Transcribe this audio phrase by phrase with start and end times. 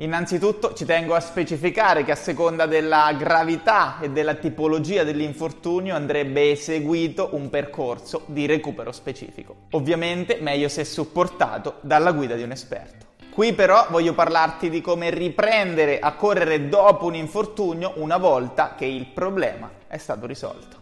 [0.00, 6.52] Innanzitutto ci tengo a specificare che a seconda della gravità e della tipologia dell'infortunio andrebbe
[6.52, 9.66] eseguito un percorso di recupero specifico.
[9.72, 13.08] Ovviamente meglio se supportato dalla guida di un esperto.
[13.30, 18.86] Qui però voglio parlarti di come riprendere a correre dopo un infortunio una volta che
[18.86, 20.78] il problema è stato risolto.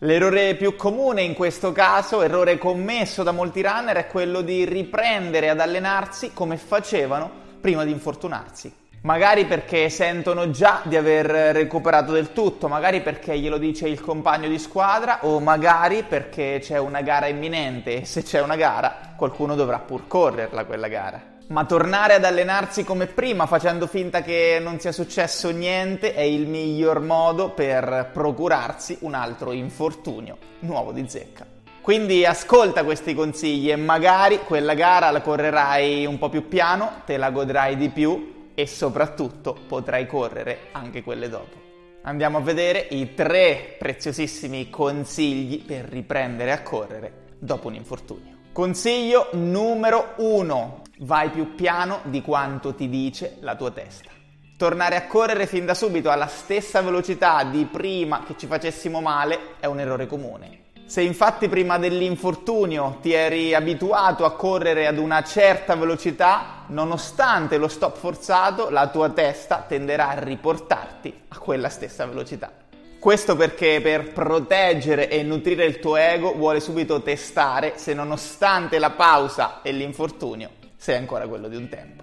[0.00, 5.48] L'errore più comune in questo caso, errore commesso da molti runner, è quello di riprendere
[5.48, 8.72] ad allenarsi come facevano prima di infortunarsi.
[9.02, 14.48] Magari perché sentono già di aver recuperato del tutto, magari perché glielo dice il compagno
[14.48, 19.54] di squadra o magari perché c'è una gara imminente e se c'è una gara qualcuno
[19.54, 21.36] dovrà pur correrla quella gara.
[21.50, 26.46] Ma tornare ad allenarsi come prima facendo finta che non sia successo niente è il
[26.46, 31.57] miglior modo per procurarsi un altro infortunio nuovo di zecca.
[31.80, 37.16] Quindi ascolta questi consigli e magari quella gara la correrai un po' più piano, te
[37.16, 41.56] la godrai di più e soprattutto potrai correre anche quelle dopo.
[42.02, 48.36] Andiamo a vedere i tre preziosissimi consigli per riprendere a correre dopo un infortunio.
[48.52, 50.82] Consiglio numero 1.
[51.00, 54.10] Vai più piano di quanto ti dice la tua testa.
[54.56, 59.54] Tornare a correre fin da subito alla stessa velocità di prima che ci facessimo male
[59.60, 60.66] è un errore comune.
[60.88, 67.68] Se infatti prima dell'infortunio ti eri abituato a correre ad una certa velocità, nonostante lo
[67.68, 72.50] stop forzato, la tua testa tenderà a riportarti a quella stessa velocità.
[72.98, 78.92] Questo perché per proteggere e nutrire il tuo ego vuole subito testare se nonostante la
[78.92, 82.02] pausa e l'infortunio sei ancora quello di un tempo.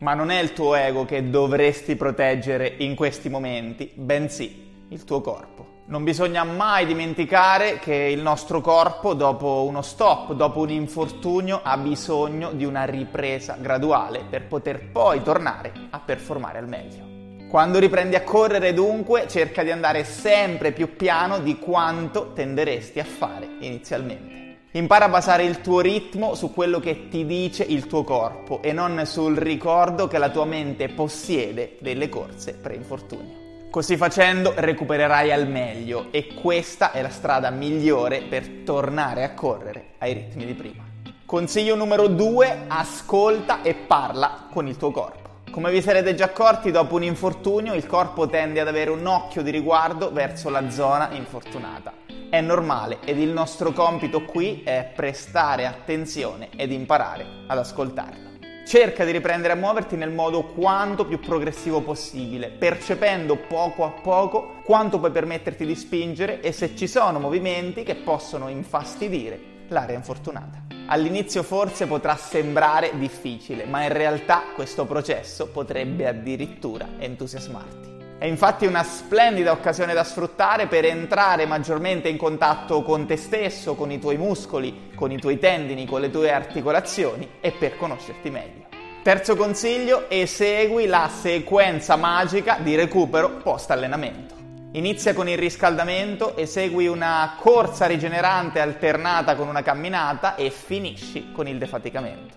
[0.00, 5.20] Ma non è il tuo ego che dovresti proteggere in questi momenti, bensì il tuo
[5.20, 5.73] corpo.
[5.86, 11.76] Non bisogna mai dimenticare che il nostro corpo, dopo uno stop, dopo un infortunio, ha
[11.76, 17.46] bisogno di una ripresa graduale per poter poi tornare a performare al meglio.
[17.50, 23.04] Quando riprendi a correre dunque cerca di andare sempre più piano di quanto tenderesti a
[23.04, 24.60] fare inizialmente.
[24.70, 28.72] Impara a basare il tuo ritmo su quello che ti dice il tuo corpo e
[28.72, 33.43] non sul ricordo che la tua mente possiede delle corse pre-infortunio.
[33.74, 39.94] Così facendo recupererai al meglio e questa è la strada migliore per tornare a correre
[39.98, 40.84] ai ritmi di prima.
[41.26, 45.40] Consiglio numero 2, ascolta e parla con il tuo corpo.
[45.50, 49.42] Come vi sarete già accorti, dopo un infortunio il corpo tende ad avere un occhio
[49.42, 51.94] di riguardo verso la zona infortunata.
[52.30, 58.33] È normale ed il nostro compito qui è prestare attenzione ed imparare ad ascoltarlo.
[58.64, 64.60] Cerca di riprendere a muoverti nel modo quanto più progressivo possibile, percependo poco a poco
[64.64, 69.38] quanto puoi permetterti di spingere e se ci sono movimenti che possono infastidire
[69.68, 70.62] l'area infortunata.
[70.86, 77.93] All'inizio forse potrà sembrare difficile, ma in realtà questo processo potrebbe addirittura entusiasmarti.
[78.16, 83.74] È infatti una splendida occasione da sfruttare per entrare maggiormente in contatto con te stesso,
[83.74, 88.30] con i tuoi muscoli, con i tuoi tendini, con le tue articolazioni e per conoscerti
[88.30, 88.66] meglio.
[89.02, 94.34] Terzo consiglio, esegui la sequenza magica di recupero post allenamento.
[94.72, 101.46] Inizia con il riscaldamento, esegui una corsa rigenerante alternata con una camminata e finisci con
[101.46, 102.36] il defaticamento.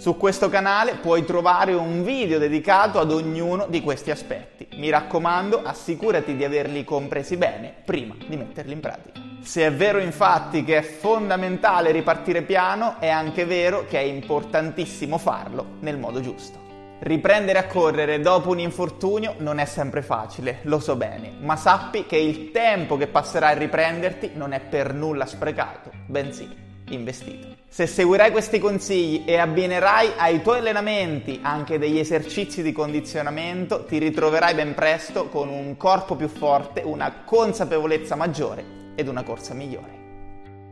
[0.00, 4.66] Su questo canale puoi trovare un video dedicato ad ognuno di questi aspetti.
[4.76, 9.20] Mi raccomando, assicurati di averli compresi bene prima di metterli in pratica.
[9.42, 15.18] Se è vero infatti che è fondamentale ripartire piano, è anche vero che è importantissimo
[15.18, 16.58] farlo nel modo giusto.
[17.00, 22.06] Riprendere a correre dopo un infortunio non è sempre facile, lo so bene, ma sappi
[22.06, 27.48] che il tempo che passerà a riprenderti non è per nulla sprecato, bensì investito.
[27.68, 33.98] Se seguirai questi consigli e abbinerai ai tuoi allenamenti anche degli esercizi di condizionamento, ti
[33.98, 38.64] ritroverai ben presto con un corpo più forte, una consapevolezza maggiore
[38.94, 39.98] ed una corsa migliore.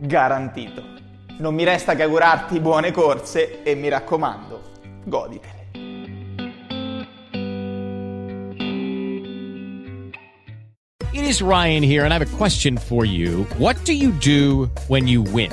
[0.00, 0.82] Garantito.
[1.38, 4.62] Non mi resta che augurarti buone corse e mi raccomando,
[5.04, 5.58] goditele.
[11.28, 13.44] is Ryan here, and I have a question for you.
[13.58, 15.52] What do you do when you win?